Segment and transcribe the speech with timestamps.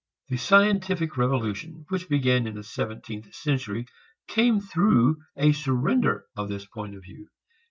[0.29, 3.85] The scientific revolution which began in the seventeenth century
[4.27, 7.27] came through a surrender of this point of view.